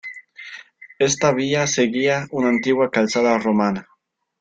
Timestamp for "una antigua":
2.31-2.89